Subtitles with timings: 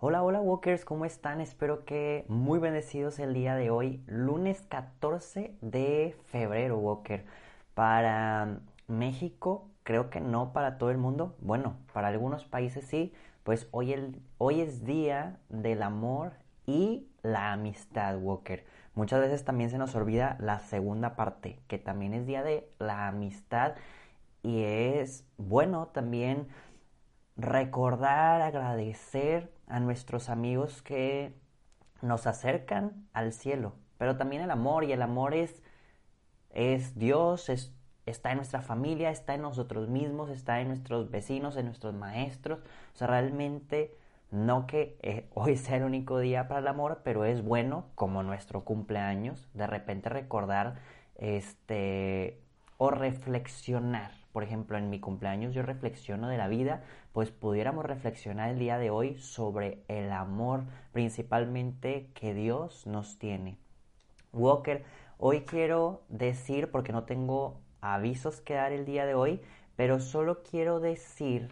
[0.00, 1.40] Hola, hola Walkers, ¿cómo están?
[1.40, 7.24] Espero que muy bendecidos el día de hoy, lunes 14 de febrero, Walker.
[7.74, 11.34] Para México, creo que no para todo el mundo.
[11.40, 16.34] Bueno, para algunos países sí, pues hoy, el, hoy es día del amor
[16.64, 18.64] y la amistad, Walker.
[18.94, 23.08] Muchas veces también se nos olvida la segunda parte, que también es día de la
[23.08, 23.74] amistad
[24.44, 26.46] y es bueno también
[27.36, 31.34] recordar, agradecer a nuestros amigos que
[32.02, 35.62] nos acercan al cielo, pero también el amor y el amor es
[36.50, 37.50] es Dios,
[38.06, 42.60] está en nuestra familia, está en nosotros mismos, está en nuestros vecinos, en nuestros maestros,
[42.94, 43.96] o sea, realmente
[44.30, 48.22] no que eh, hoy sea el único día para el amor, pero es bueno, como
[48.22, 50.76] nuestro cumpleaños, de repente recordar
[51.16, 52.40] este
[52.76, 54.12] o reflexionar.
[54.38, 58.78] Por ejemplo, en mi cumpleaños yo reflexiono de la vida, pues pudiéramos reflexionar el día
[58.78, 63.56] de hoy sobre el amor principalmente que Dios nos tiene.
[64.32, 64.84] Walker,
[65.18, 69.40] hoy quiero decir, porque no tengo avisos que dar el día de hoy,
[69.74, 71.50] pero solo quiero decir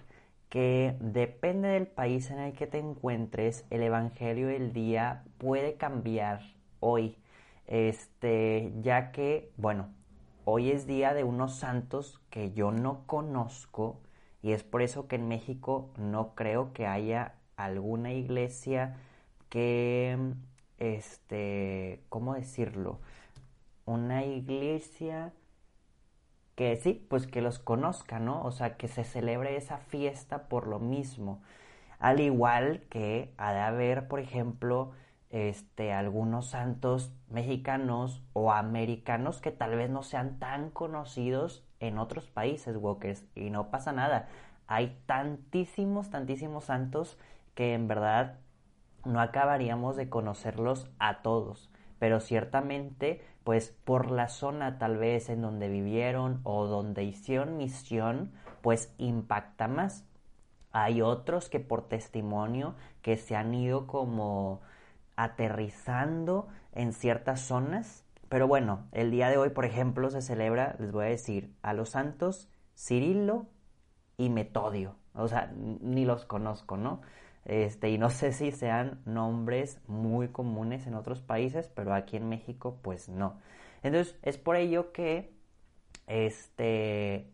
[0.48, 6.41] que depende del país en el que te encuentres, el Evangelio del día puede cambiar
[6.78, 7.19] hoy.
[7.67, 9.89] Este, ya que, bueno,
[10.47, 14.00] hoy es día de unos santos que yo no conozco
[14.42, 18.97] y es por eso que en México no creo que haya alguna iglesia
[19.48, 20.16] que,
[20.78, 23.00] este, ¿cómo decirlo?
[23.86, 25.33] Una iglesia
[26.55, 28.44] que sí, pues que los conozca, ¿no?
[28.44, 31.42] O sea, que se celebre esa fiesta por lo mismo.
[31.98, 34.92] Al igual que ha de haber, por ejemplo,
[35.30, 42.28] este, algunos santos mexicanos o americanos que tal vez no sean tan conocidos en otros
[42.28, 44.28] países, Walkers, y no pasa nada.
[44.66, 47.19] Hay tantísimos, tantísimos santos
[47.54, 48.38] que en verdad
[49.04, 55.41] no acabaríamos de conocerlos a todos, pero ciertamente pues por la zona tal vez en
[55.41, 60.04] donde vivieron o donde hicieron misión, pues impacta más.
[60.72, 64.62] Hay otros que por testimonio que se han ido como
[65.16, 68.04] aterrizando en ciertas zonas.
[68.28, 71.72] Pero bueno, el día de hoy, por ejemplo, se celebra, les voy a decir, a
[71.75, 73.47] los santos Cirilo
[74.16, 74.97] y Metodio.
[75.15, 77.00] O sea, ni los conozco, ¿no?
[77.47, 82.28] Este, y no sé si sean nombres muy comunes en otros países, pero aquí en
[82.28, 83.38] México pues no.
[83.83, 85.33] Entonces es por ello que
[86.06, 87.31] este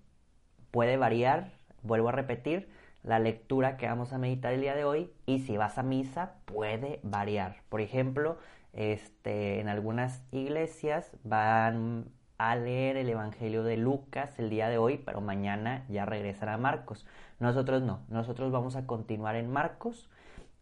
[0.70, 2.68] puede variar, vuelvo a repetir,
[3.02, 6.34] la lectura que vamos a meditar el día de hoy y si vas a misa
[6.44, 7.56] puede variar.
[7.68, 8.38] Por ejemplo,
[8.72, 12.06] este, en algunas iglesias van
[12.38, 17.06] a leer el Evangelio de Lucas el día de hoy, pero mañana ya regresará Marcos.
[17.38, 20.10] Nosotros no, nosotros vamos a continuar en Marcos,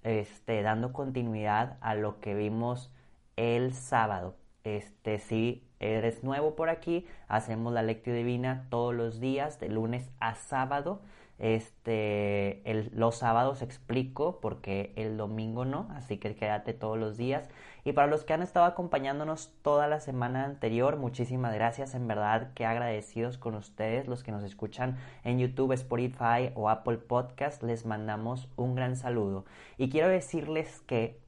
[0.02, 2.92] este, dando continuidad a lo que vimos
[3.36, 4.34] el sábado.
[4.64, 10.10] Este, si eres nuevo por aquí, hacemos la lectio divina todos los días, de lunes
[10.20, 11.00] a sábado.
[11.40, 12.62] Este,
[12.92, 17.48] los sábados explico porque el domingo no, así que quédate todos los días.
[17.82, 22.52] Y para los que han estado acompañándonos toda la semana anterior, muchísimas gracias, en verdad
[22.52, 27.86] que agradecidos con ustedes, los que nos escuchan en YouTube, Spotify o Apple Podcast, les
[27.86, 29.46] mandamos un gran saludo.
[29.78, 31.18] Y quiero decirles que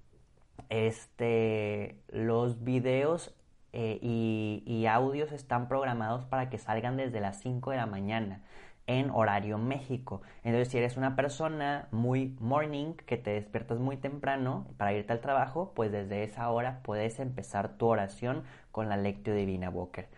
[0.69, 3.35] este, los videos
[3.73, 8.43] eh, y, y audios están programados para que salgan desde las 5 de la mañana
[8.87, 10.23] en horario México.
[10.45, 15.21] Entonces, si eres una persona muy morning, que te despiertas muy temprano para irte al
[15.21, 20.09] trabajo, pues desde esa hora puedes empezar tu oración con la Lectio Divina Walker.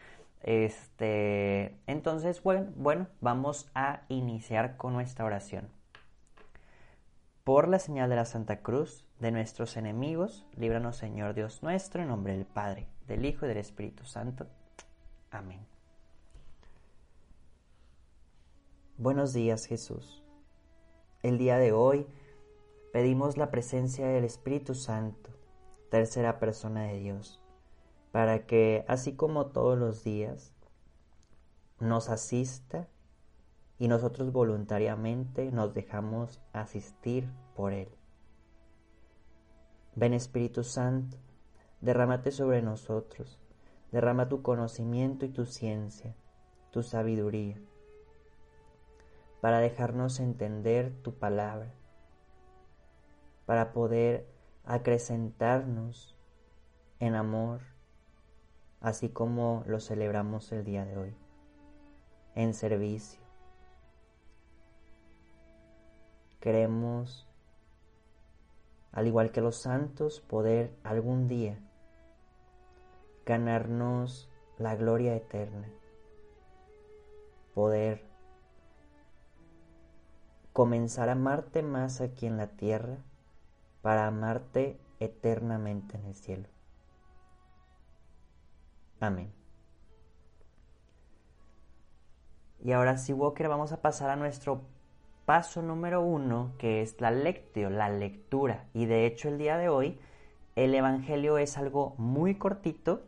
[0.42, 5.68] Este, entonces, bueno, bueno, vamos a iniciar con nuestra oración.
[7.44, 12.08] Por la señal de la Santa Cruz, de nuestros enemigos, líbranos Señor Dios nuestro, en
[12.08, 14.46] nombre del Padre, del Hijo y del Espíritu Santo.
[15.30, 15.73] Amén.
[19.04, 20.24] Buenos días Jesús.
[21.22, 22.06] El día de hoy
[22.90, 25.28] pedimos la presencia del Espíritu Santo,
[25.90, 27.42] tercera persona de Dios,
[28.12, 30.54] para que, así como todos los días,
[31.80, 32.88] nos asista
[33.78, 37.90] y nosotros voluntariamente nos dejamos asistir por Él.
[39.96, 41.18] Ven Espíritu Santo,
[41.82, 43.38] derrámate sobre nosotros,
[43.92, 46.16] derrama tu conocimiento y tu ciencia,
[46.70, 47.60] tu sabiduría
[49.44, 51.68] para dejarnos entender tu palabra,
[53.44, 54.26] para poder
[54.64, 56.16] acrecentarnos
[56.98, 57.60] en amor,
[58.80, 61.14] así como lo celebramos el día de hoy,
[62.34, 63.20] en servicio.
[66.40, 67.28] Queremos
[68.92, 71.58] al igual que los santos, poder algún día
[73.26, 75.68] ganarnos la gloria eterna,
[77.54, 78.13] poder
[80.54, 82.96] comenzar a amarte más aquí en la tierra
[83.82, 86.48] para amarte eternamente en el cielo.
[89.00, 89.30] Amén.
[92.62, 94.62] Y ahora sí, Walker, vamos a pasar a nuestro
[95.26, 98.66] paso número uno, que es la lectio, la lectura.
[98.72, 99.98] Y de hecho el día de hoy
[100.54, 103.02] el Evangelio es algo muy cortito,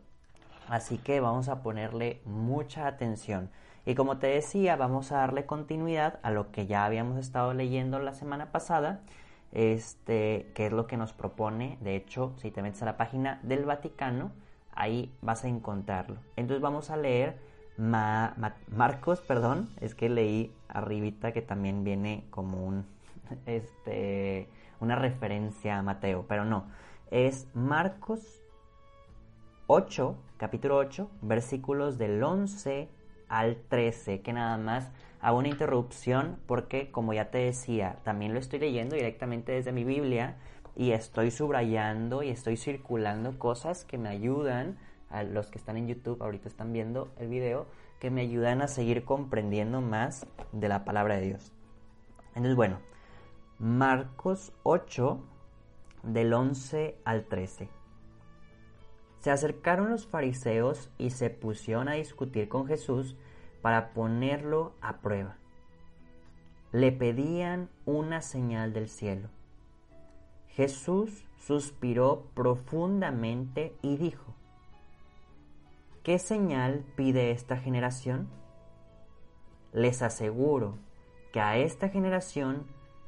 [0.67, 3.49] así que vamos a ponerle mucha atención.
[3.87, 7.99] Y como te decía, vamos a darle continuidad a lo que ya habíamos estado leyendo
[7.99, 8.99] la semana pasada,
[9.53, 13.39] este, que es lo que nos propone, de hecho, si te metes a la página
[13.43, 14.31] del Vaticano,
[14.75, 16.17] ahí vas a encontrarlo.
[16.35, 17.37] Entonces vamos a leer
[17.77, 22.85] Marcos, perdón, es que leí arribita que también viene como un,
[23.45, 24.49] este,
[24.81, 26.65] una referencia a Mateo, pero no,
[27.09, 28.43] es Marcos
[29.67, 32.96] 8, capítulo 8, versículos del 11
[33.29, 34.91] al 13, que nada más
[35.21, 39.83] hago una interrupción porque, como ya te decía, también lo estoy leyendo directamente desde mi
[39.83, 40.37] Biblia
[40.75, 44.77] y estoy subrayando y estoy circulando cosas que me ayudan
[45.09, 47.67] a los que están en YouTube, ahorita están viendo el video,
[47.99, 51.53] que me ayudan a seguir comprendiendo más de la palabra de Dios.
[52.29, 52.79] Entonces, bueno,
[53.57, 55.19] Marcos 8,
[56.03, 57.69] del 11 al 13.
[59.19, 63.15] Se acercaron los fariseos y se pusieron a discutir con Jesús
[63.61, 65.37] para ponerlo a prueba.
[66.71, 69.29] Le pedían una señal del cielo.
[70.49, 74.33] Jesús suspiró profundamente y dijo,
[76.03, 78.29] ¿Qué señal pide esta generación?
[79.73, 80.77] Les aseguro
[81.33, 82.65] que a esta generación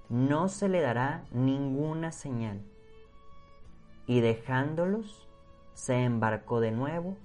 [0.09, 2.61] no se le dará ninguna señal.
[4.05, 5.28] Y dejándolos,
[5.79, 7.15] se embarcó de nuevo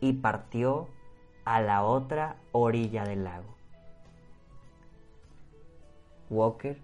[0.00, 0.86] y partió
[1.44, 3.56] a la otra orilla del lago.
[6.30, 6.78] Walker,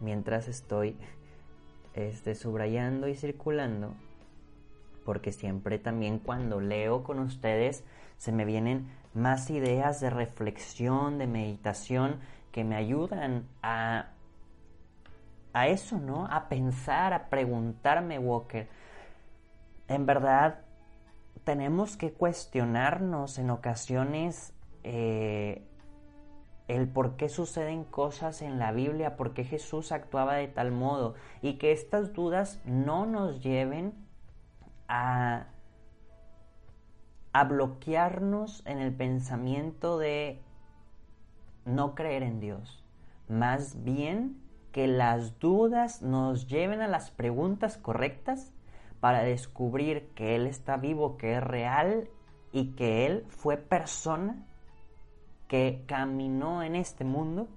[0.00, 0.96] mientras estoy
[1.94, 3.94] este, subrayando y circulando,
[5.04, 7.84] porque siempre también cuando leo con ustedes
[8.18, 12.18] se me vienen más ideas de reflexión, de meditación,
[12.50, 14.08] que me ayudan a,
[15.52, 16.26] a eso, ¿no?
[16.26, 18.68] A pensar, a preguntarme, Walker.
[19.88, 20.60] En verdad,
[21.44, 24.54] tenemos que cuestionarnos en ocasiones
[24.84, 25.66] eh,
[26.68, 31.14] el por qué suceden cosas en la Biblia, por qué Jesús actuaba de tal modo,
[31.42, 33.92] y que estas dudas no nos lleven
[34.88, 35.46] a,
[37.48, 40.42] bloquearnos en el pensamiento de
[41.64, 42.84] no creer en Dios.
[43.28, 44.41] Más bien
[44.72, 48.52] que las dudas nos lleven a las preguntas correctas
[49.00, 52.08] para descubrir que Él está vivo, que es real
[52.52, 54.46] y que Él fue persona
[55.48, 57.48] que caminó en este mundo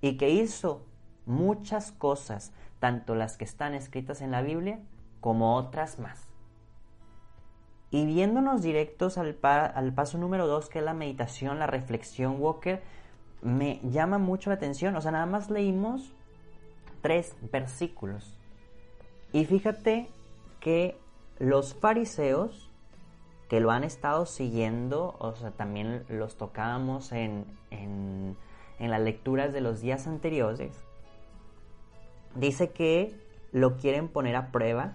[0.00, 0.86] y que hizo
[1.26, 4.80] muchas cosas, tanto las que están escritas en la Biblia
[5.20, 6.28] como otras más.
[7.90, 12.82] Y viéndonos directos al, al paso número dos, que es la meditación, la reflexión, Walker,
[13.42, 14.96] me llama mucho la atención.
[14.96, 16.14] O sea, nada más leímos
[17.02, 18.38] tres versículos.
[19.32, 20.08] Y fíjate
[20.60, 20.96] que
[21.38, 22.70] los fariseos,
[23.48, 28.36] que lo han estado siguiendo, o sea, también los tocábamos en, en,
[28.78, 30.72] las lecturas de los días anteriores,
[32.34, 33.14] dice que
[33.52, 34.94] lo quieren poner a prueba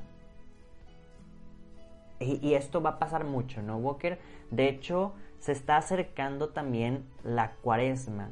[2.19, 4.19] y, esto va a pasar mucho, ¿no, Walker?
[4.49, 8.31] De hecho, se está acercando también la cuaresma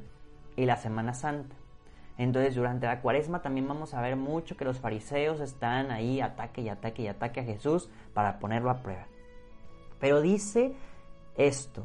[0.56, 1.56] y la Semana Santa.
[2.18, 6.62] Entonces, durante la cuaresma también vamos a ver mucho que los fariseos están ahí, ataque
[6.62, 9.08] y ataque y ataque a Jesús para ponerlo a prueba.
[10.00, 10.74] Pero dice
[11.36, 11.84] esto,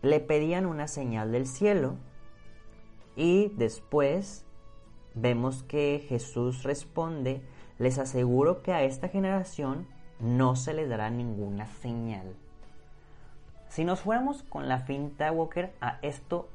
[0.00, 1.96] le pedían una señal del cielo
[3.14, 4.46] y después
[5.14, 7.42] vemos que Jesús responde,
[7.78, 9.86] les aseguro que a esta generación
[10.18, 12.34] no se les dará ninguna señal.
[13.68, 16.48] Si nos fuéramos con la finta Walker a esto,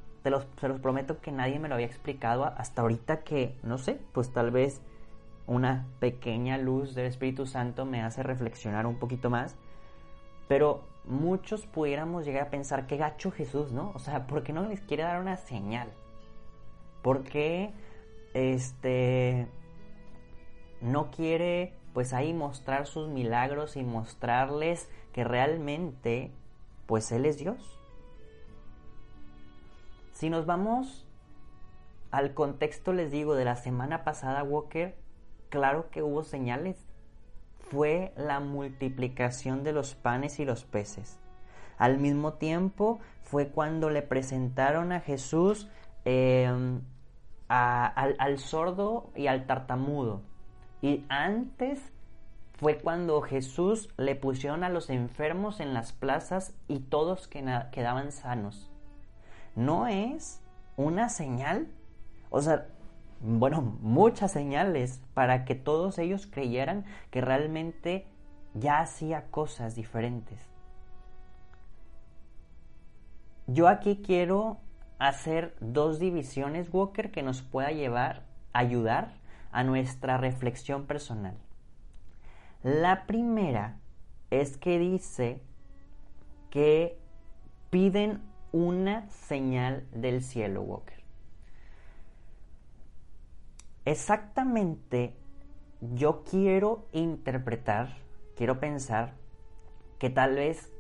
[0.60, 4.32] se los prometo que nadie me lo había explicado hasta ahorita que, no sé, pues
[4.32, 4.82] tal vez
[5.46, 9.56] una pequeña luz del Espíritu Santo me hace reflexionar un poquito más.
[10.48, 13.92] Pero muchos pudiéramos llegar a pensar que gacho Jesús, ¿no?
[13.96, 15.90] O sea, ¿por qué no les quiere dar una señal?
[17.02, 17.72] ¿Por qué
[18.34, 19.48] este
[20.82, 26.32] no quiere pues ahí mostrar sus milagros y mostrarles que realmente
[26.86, 27.77] pues Él es Dios.
[30.18, 31.06] Si nos vamos
[32.10, 34.96] al contexto les digo de la semana pasada, Walker,
[35.50, 36.88] claro que hubo señales.
[37.60, 41.20] Fue la multiplicación de los panes y los peces.
[41.78, 45.70] Al mismo tiempo fue cuando le presentaron a Jesús
[46.04, 46.82] em,
[47.48, 50.24] al, al sordo y al tartamudo.
[50.82, 51.94] Y antes
[52.54, 58.72] fue cuando Jesús le pusieron a los enfermos en las plazas y todos quedaban sanos.
[59.58, 60.40] ¿No es
[60.76, 61.68] una señal?
[62.30, 62.68] O sea,
[63.22, 68.06] bueno, muchas señales para que todos ellos creyeran que realmente
[68.54, 70.40] ya hacía cosas diferentes.
[73.48, 74.60] Yo aquí quiero
[75.00, 79.16] hacer dos divisiones, Walker, que nos pueda llevar, ayudar
[79.52, 81.36] a nuestra reflexión personal.
[82.62, 83.80] La primera
[84.30, 85.42] es que dice
[86.52, 87.00] que
[87.72, 88.22] piden
[88.58, 91.04] una señal del cielo, Walker.
[93.86, 95.16] Exactamente,
[95.80, 97.98] yo quiero interpretar,
[98.36, 99.14] quiero pensar
[100.00, 100.72] que tal vez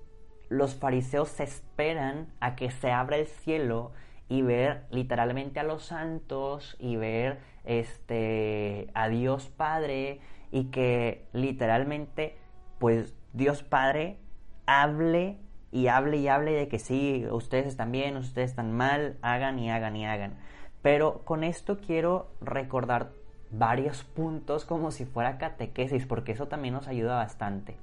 [0.49, 3.91] los fariseos esperan a que se abra el cielo
[4.27, 10.19] y ver literalmente a los santos y ver este a Dios Padre
[10.51, 12.37] y que literalmente
[12.79, 14.17] pues Dios Padre
[14.65, 15.37] hable
[15.71, 19.69] y hable y hable de que sí, ustedes están bien, ustedes están mal, hagan y
[19.69, 20.37] hagan y hagan.
[20.81, 23.11] Pero con esto quiero recordar
[23.51, 27.77] varios puntos como si fuera catequesis, porque eso también nos ayuda bastante.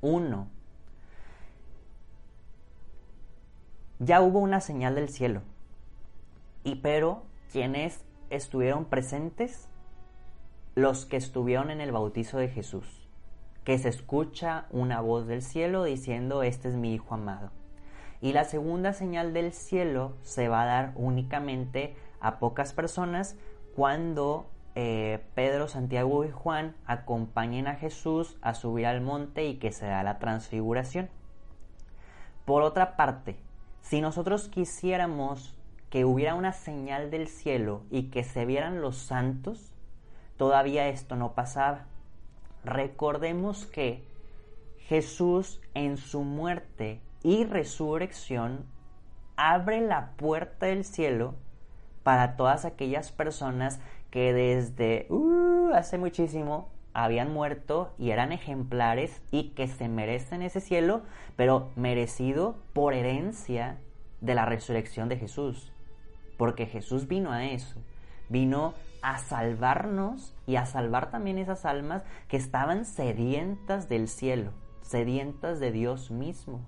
[0.00, 0.48] Uno,
[3.98, 5.42] ya hubo una señal del cielo.
[6.62, 9.68] Y pero quienes estuvieron presentes,
[10.74, 13.03] los que estuvieron en el bautizo de Jesús,
[13.64, 17.50] que se escucha una voz del cielo diciendo, este es mi Hijo amado.
[18.20, 23.36] Y la segunda señal del cielo se va a dar únicamente a pocas personas
[23.74, 29.72] cuando eh, Pedro, Santiago y Juan acompañen a Jesús a subir al monte y que
[29.72, 31.10] se da la transfiguración.
[32.44, 33.36] Por otra parte,
[33.82, 35.54] si nosotros quisiéramos
[35.90, 39.72] que hubiera una señal del cielo y que se vieran los santos,
[40.36, 41.86] todavía esto no pasaba.
[42.64, 44.02] Recordemos que
[44.88, 48.66] Jesús en su muerte y resurrección
[49.36, 51.34] abre la puerta del cielo
[52.02, 53.80] para todas aquellas personas
[54.10, 60.60] que desde uh, hace muchísimo habían muerto y eran ejemplares y que se merecen ese
[60.60, 61.02] cielo,
[61.36, 63.78] pero merecido por herencia
[64.20, 65.72] de la resurrección de Jesús.
[66.36, 67.80] Porque Jesús vino a eso,
[68.28, 75.60] vino a salvarnos y a salvar también esas almas que estaban sedientas del cielo, sedientas
[75.60, 76.62] de Dios mismo.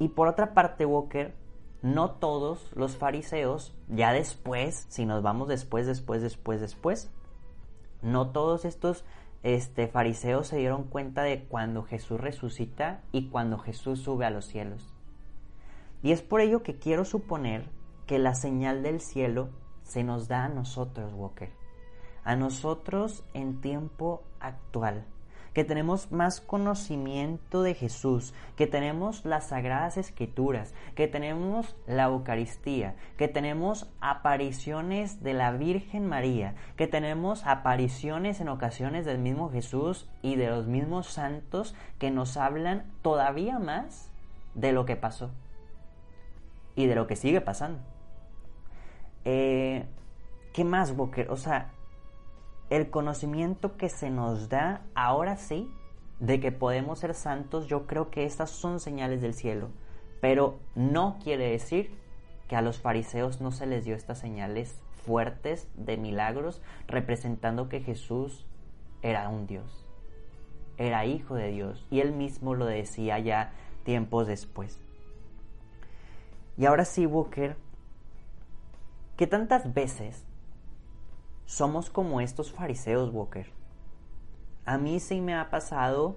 [0.00, 1.36] Y por otra parte, Walker,
[1.82, 7.12] no todos los fariseos, ya después, si nos vamos después, después, después, después,
[8.02, 9.04] no todos estos
[9.44, 14.46] este, fariseos se dieron cuenta de cuando Jesús resucita y cuando Jesús sube a los
[14.46, 14.92] cielos.
[16.02, 17.77] Y es por ello que quiero suponer
[18.08, 19.50] que la señal del cielo
[19.84, 21.52] se nos da a nosotros, Walker,
[22.24, 25.04] a nosotros en tiempo actual
[25.58, 32.94] que tenemos más conocimiento de Jesús, que tenemos las sagradas escrituras, que tenemos la Eucaristía,
[33.16, 40.08] que tenemos apariciones de la Virgen María, que tenemos apariciones en ocasiones del mismo Jesús
[40.22, 44.12] y de los mismos santos que nos hablan todavía más
[44.54, 45.32] de lo que pasó
[46.76, 47.80] y de lo que sigue pasando.
[49.30, 49.84] Eh,
[50.54, 51.30] ¿Qué más, Walker?
[51.30, 51.72] O sea,
[52.70, 55.70] el conocimiento que se nos da ahora sí
[56.18, 59.68] de que podemos ser santos, yo creo que estas son señales del cielo.
[60.22, 61.94] Pero no quiere decir
[62.48, 67.80] que a los fariseos no se les dio estas señales fuertes de milagros representando que
[67.80, 68.46] Jesús
[69.02, 69.86] era un Dios,
[70.78, 73.52] era hijo de Dios y él mismo lo decía ya
[73.84, 74.80] tiempos después.
[76.56, 77.56] Y ahora sí, Booker,
[79.18, 80.24] que tantas veces
[81.44, 83.50] somos como estos fariseos, Walker.
[84.64, 86.16] A mí sí me ha pasado,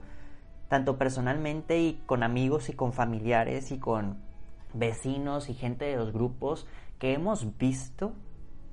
[0.68, 4.22] tanto personalmente y con amigos y con familiares y con
[4.76, 6.68] vecinos y gente de los grupos,
[7.00, 8.14] que hemos visto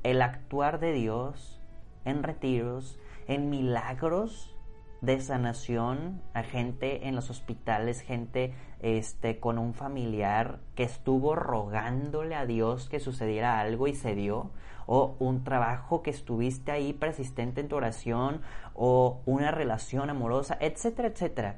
[0.03, 1.63] el actuar de Dios
[2.05, 4.55] en retiros, en milagros
[5.01, 12.35] de sanación a gente en los hospitales, gente este con un familiar que estuvo rogándole
[12.35, 14.51] a Dios que sucediera algo y se dio,
[14.87, 18.41] o un trabajo que estuviste ahí persistente en tu oración,
[18.75, 21.57] o una relación amorosa, etcétera, etcétera.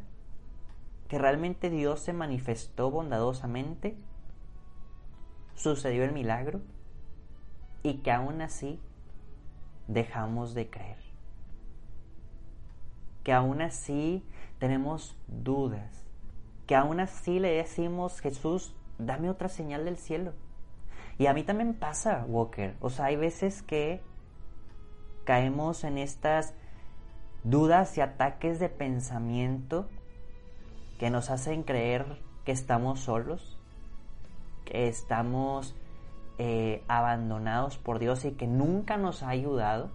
[1.08, 3.96] Que realmente Dios se manifestó bondadosamente.
[5.54, 6.62] sucedió el milagro
[7.82, 8.80] y que aún así
[9.88, 11.09] dejamos de creer.
[13.24, 14.24] Que aún así
[14.58, 16.04] tenemos dudas.
[16.66, 20.32] Que aún así le decimos, Jesús, dame otra señal del cielo.
[21.18, 22.74] Y a mí también pasa, Walker.
[22.80, 24.00] O sea, hay veces que
[25.24, 26.54] caemos en estas
[27.44, 29.86] dudas y ataques de pensamiento
[30.98, 32.04] que nos hacen creer
[32.44, 33.58] que estamos solos,
[34.64, 35.74] que estamos
[36.38, 39.90] eh, abandonados por Dios y que nunca nos ha ayudado.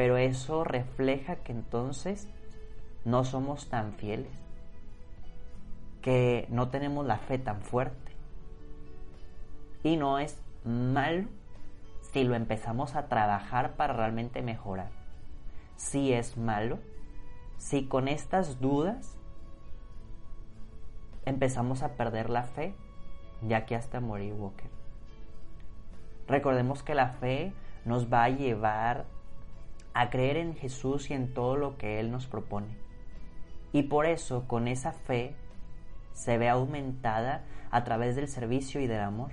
[0.00, 2.26] Pero eso refleja que entonces
[3.04, 4.32] no somos tan fieles,
[6.00, 8.12] que no tenemos la fe tan fuerte.
[9.82, 11.28] Y no es malo
[12.12, 14.88] si lo empezamos a trabajar para realmente mejorar.
[15.76, 16.78] Si es malo
[17.58, 19.18] si con estas dudas
[21.26, 22.74] empezamos a perder la fe,
[23.42, 24.70] ya que hasta morir Walker.
[26.26, 27.52] Recordemos que la fe
[27.84, 29.19] nos va a llevar
[29.94, 32.76] a creer en Jesús y en todo lo que Él nos propone.
[33.72, 35.34] Y por eso con esa fe
[36.12, 39.30] se ve aumentada a través del servicio y del amor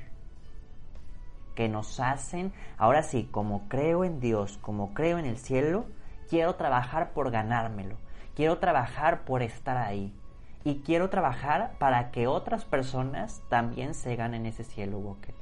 [1.58, 5.86] que nos hacen, ahora sí, como creo en Dios, como creo en el cielo,
[6.30, 7.96] quiero trabajar por ganármelo,
[8.36, 10.14] quiero trabajar por estar ahí
[10.64, 15.34] y quiero trabajar para que otras personas también se ganen ese cielo, Walker.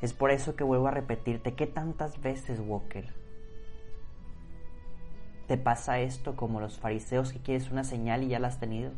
[0.00, 3.12] Es por eso que vuelvo a repetirte, ¿qué tantas veces, Walker?
[5.50, 8.92] ¿Te pasa esto como los fariseos que quieres una señal y ya la has tenido?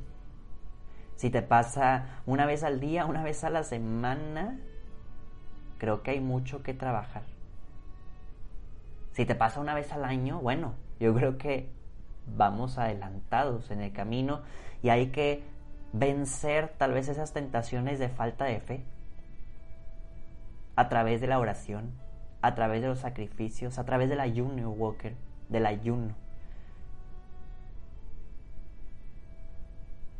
[1.16, 4.60] Si te pasa una vez al día, una vez a la semana,
[5.78, 7.22] creo que hay mucho que trabajar.
[9.12, 11.70] Si te pasa una vez al año, bueno, yo creo que
[12.26, 14.42] vamos adelantados en el camino
[14.82, 15.44] y hay que
[15.94, 18.84] vencer tal vez esas tentaciones de falta de fe
[20.76, 21.92] a través de la oración,
[22.42, 25.14] a través de los sacrificios, a través del ayuno, Walker,
[25.48, 26.21] del ayuno.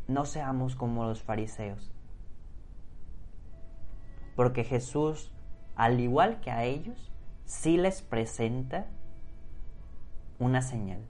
[0.09, 1.93] No seamos como los fariseos,
[4.35, 5.33] porque Jesús
[5.77, 7.11] al igual que a ellos,
[7.45, 8.87] sí les presenta
[10.39, 11.01] una señal.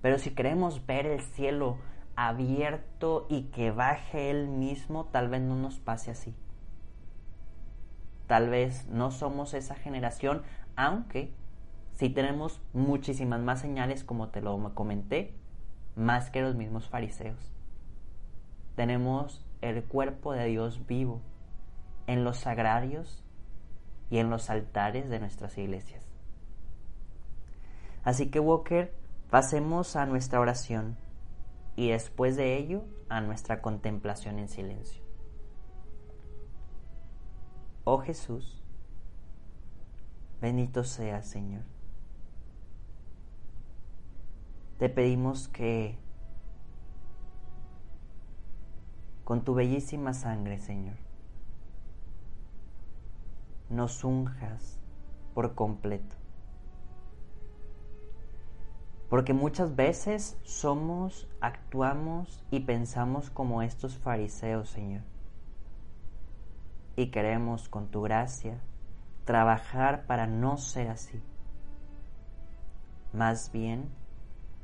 [0.00, 1.78] Pero si queremos ver el cielo
[2.16, 6.34] abierto y que baje Él mismo, tal vez no nos pase así.
[8.26, 10.42] Tal vez no somos esa generación,
[10.74, 11.32] aunque
[11.92, 15.36] sí tenemos muchísimas más señales, como te lo comenté,
[15.94, 17.51] más que los mismos fariseos.
[18.74, 21.20] Tenemos el cuerpo de Dios vivo
[22.06, 23.22] en los sagrarios
[24.10, 26.04] y en los altares de nuestras iglesias.
[28.04, 28.94] Así que Walker,
[29.30, 30.96] pasemos a nuestra oración
[31.76, 35.02] y después de ello a nuestra contemplación en silencio.
[37.84, 38.62] Oh Jesús,
[40.40, 41.62] bendito seas Señor.
[44.78, 45.96] Te pedimos que
[49.32, 50.96] con tu bellísima sangre, Señor,
[53.70, 54.78] nos unjas
[55.32, 56.16] por completo.
[59.08, 65.00] Porque muchas veces somos, actuamos y pensamos como estos fariseos, Señor.
[66.96, 68.60] Y queremos, con tu gracia,
[69.24, 71.22] trabajar para no ser así.
[73.14, 73.88] Más bien,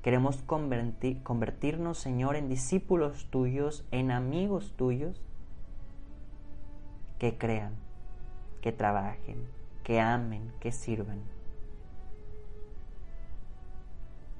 [0.02, 5.20] queremos convertirnos, Señor, en discípulos tuyos, en amigos tuyos,
[7.18, 7.74] que crean
[8.60, 9.48] que trabajen,
[9.84, 11.22] que amen, que sirvan.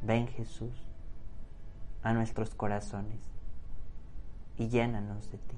[0.03, 0.73] Ven Jesús
[2.03, 3.19] a nuestros corazones
[4.57, 5.57] y llénanos de ti.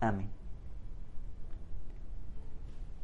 [0.00, 0.30] Amén.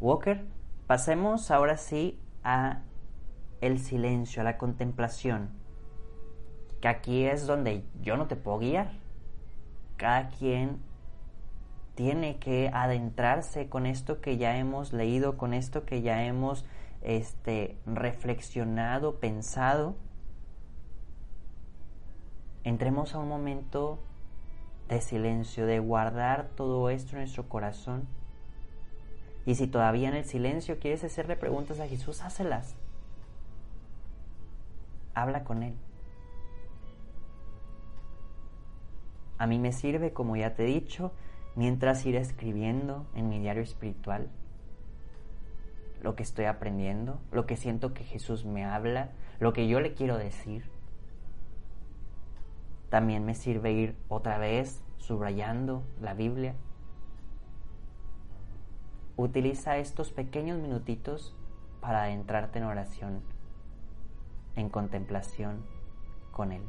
[0.01, 0.45] Walker,
[0.87, 2.83] pasemos ahora sí a
[3.61, 5.51] el silencio, la contemplación,
[6.81, 8.93] que aquí es donde yo no te puedo guiar.
[9.97, 10.81] Cada quien
[11.95, 16.67] tiene que adentrarse con esto que ya hemos leído, con esto que ya hemos
[17.01, 19.97] este, reflexionado, pensado.
[22.65, 23.99] Entremos a un momento
[24.89, 28.07] de silencio, de guardar todo esto en nuestro corazón.
[29.47, 32.75] Y si todavía en el silencio quieres hacerle preguntas a Jesús, hácelas.
[35.17, 35.75] Habla con Él.
[39.39, 41.11] A mí me sirve, como ya te he dicho,
[41.55, 44.29] mientras ir escribiendo en mi diario espiritual
[46.03, 49.95] lo que estoy aprendiendo, lo que siento que Jesús me habla, lo que yo le
[49.95, 50.71] quiero decir.
[52.91, 56.55] También me sirve ir otra vez subrayando la Biblia.
[59.17, 61.35] Utiliza estos pequeños minutitos
[61.81, 63.23] para adentrarte en oración,
[64.57, 65.65] en contemplación
[66.33, 66.63] con Él.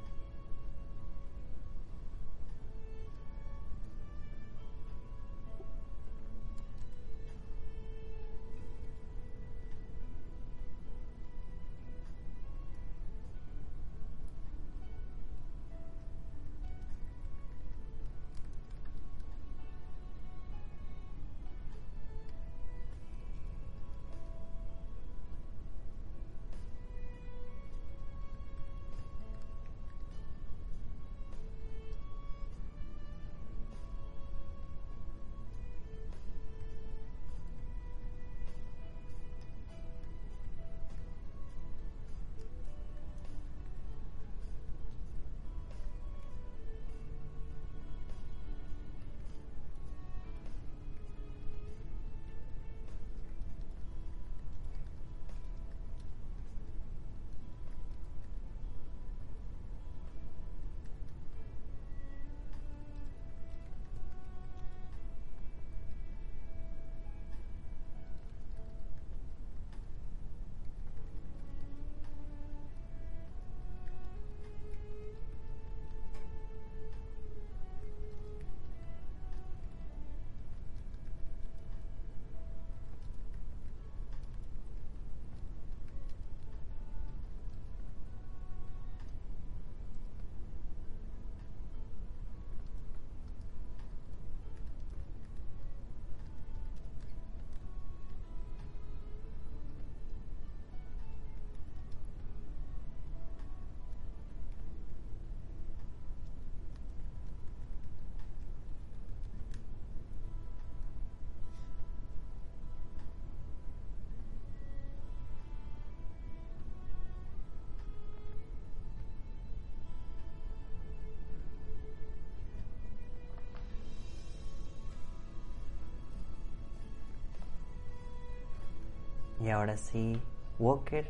[129.48, 130.22] Y ahora sí,
[130.60, 131.10] Walker,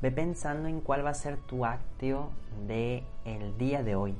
[0.00, 2.30] ve pensando en cuál va a ser tu acto
[2.66, 4.16] de el día de hoy.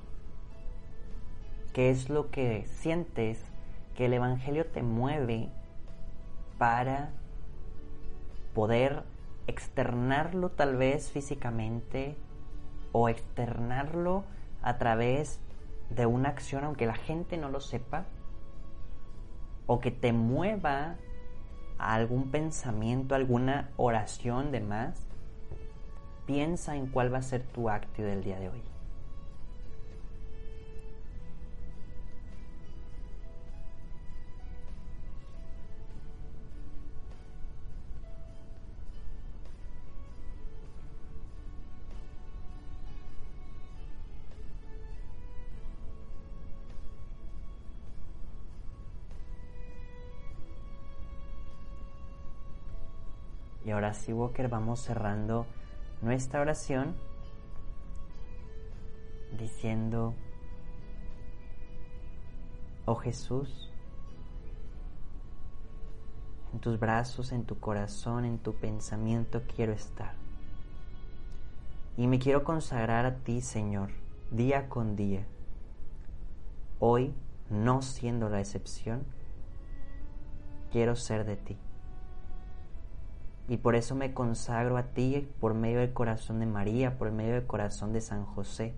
[1.72, 3.42] ¿Qué es lo que sientes
[3.96, 5.48] que el Evangelio te mueve
[6.58, 7.08] para
[8.52, 9.02] poder
[9.46, 12.18] externarlo tal vez físicamente
[12.92, 14.24] o externarlo
[14.60, 15.40] a través
[15.88, 18.04] de una acción aunque la gente no lo sepa
[19.66, 20.96] o que te mueva
[21.78, 25.06] algún pensamiento, alguna oración de más,
[26.26, 28.73] piensa en cuál va a ser tu acto del día de hoy.
[53.64, 55.46] Y ahora sí, Walker, vamos cerrando
[56.02, 56.94] nuestra oración
[59.38, 60.14] diciendo,
[62.84, 63.70] oh Jesús,
[66.52, 70.14] en tus brazos, en tu corazón, en tu pensamiento quiero estar.
[71.96, 73.90] Y me quiero consagrar a ti, Señor,
[74.30, 75.26] día con día.
[76.80, 77.14] Hoy,
[77.50, 79.04] no siendo la excepción,
[80.70, 81.56] quiero ser de ti.
[83.48, 87.34] Y por eso me consagro a ti por medio del corazón de María, por medio
[87.34, 88.74] del corazón de San José,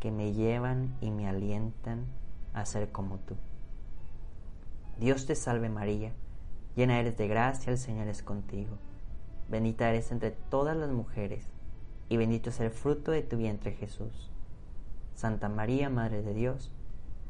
[0.00, 2.04] que me llevan y me alientan
[2.52, 3.36] a ser como tú.
[4.98, 6.12] Dios te salve María,
[6.74, 8.76] llena eres de gracia, el Señor es contigo.
[9.48, 11.48] Bendita eres entre todas las mujeres,
[12.08, 14.30] y bendito es el fruto de tu vientre Jesús.
[15.14, 16.70] Santa María, Madre de Dios,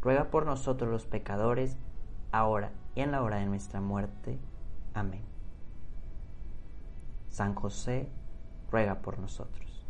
[0.01, 1.77] ruega por nosotros los pecadores,
[2.33, 4.39] ahora y en la hora de nuestra muerte.
[4.97, 5.21] Amén.
[7.29, 8.09] San José,
[8.71, 9.87] ruega por nosotros.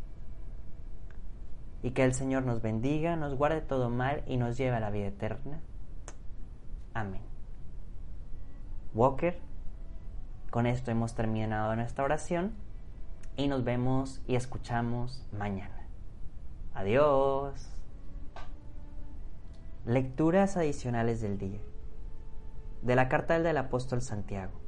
[1.80, 4.90] Y que el Señor nos bendiga, nos guarde todo mal y nos lleve a la
[4.90, 5.60] vida eterna.
[6.92, 7.22] Amén.
[8.94, 9.38] Walker,
[10.50, 12.54] con esto hemos terminado nuestra oración
[13.36, 15.86] y nos vemos y escuchamos mañana.
[16.74, 17.68] Adiós.
[19.84, 21.60] Lecturas adicionales del día.
[22.82, 24.65] De la carta del apóstol Santiago.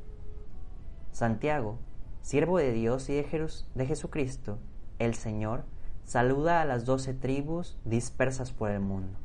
[1.13, 1.79] Santiago,
[2.23, 4.59] siervo de Dios y de, Jesucristo,
[4.99, 5.65] el Señor,
[6.05, 9.19] saluda a las doce tribus dispersas por el mundo.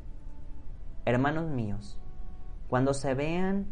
[1.04, 1.98] Hermanos míos,
[2.68, 3.66] cuando se vean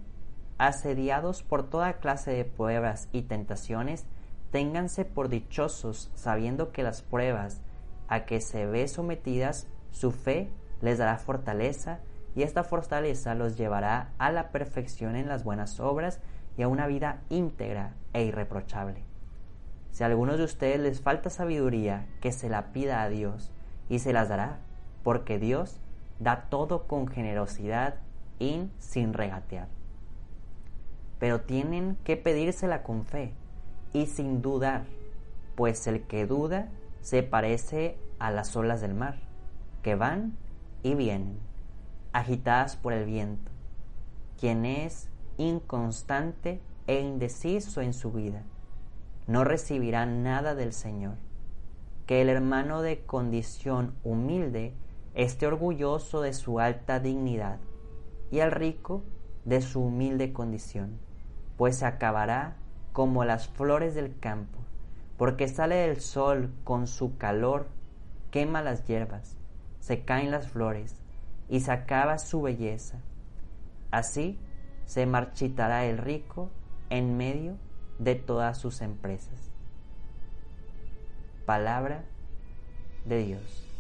[0.59, 4.07] asediados por toda clase de pruebas y tentaciones,
[4.51, 7.63] ténganse por dichosos sabiendo que las pruebas
[8.09, 12.01] a que se ve sometidas, su fe les dará fortaleza
[12.35, 16.21] y esta fortaleza los llevará a la perfección en las buenas obras
[16.57, 19.05] y a una vida íntegra e irreprochable.
[19.91, 23.51] Si a algunos de ustedes les falta sabiduría, que se la pida a Dios
[23.89, 24.59] y se las dará,
[25.03, 25.81] porque Dios
[26.19, 27.97] da todo con generosidad
[28.39, 29.69] y sin regatear.
[31.19, 33.35] Pero tienen que pedírsela con fe
[33.93, 34.85] y sin dudar,
[35.55, 36.69] pues el que duda
[37.03, 39.17] se parece a las olas del mar,
[39.83, 40.37] que van
[40.83, 41.39] y vienen,
[42.13, 43.51] agitadas por el viento.
[44.41, 45.09] Quien es
[45.49, 48.43] inconstante e indeciso en su vida,
[49.27, 51.17] no recibirá nada del Señor.
[52.07, 54.75] Que el hermano de condición humilde
[55.15, 57.59] esté orgulloso de su alta dignidad
[58.31, 59.03] y el rico
[59.45, 60.99] de su humilde condición,
[61.57, 62.57] pues se acabará
[62.93, 64.59] como las flores del campo,
[65.17, 67.67] porque sale del sol con su calor,
[68.31, 69.37] quema las hierbas,
[69.81, 70.97] se caen las flores
[71.49, 72.99] y se acaba su belleza.
[73.91, 74.39] Así
[74.93, 76.51] se marchitará el rico
[76.91, 77.57] en medio
[77.99, 79.51] de todas sus empresas.
[81.47, 82.05] Palabra
[83.07, 83.72] de Dios.